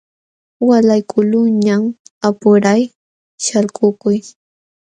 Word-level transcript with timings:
Waalaykuqlunñam 0.67 1.83
apuray 2.27 2.81
shalkukuy. 3.43 4.17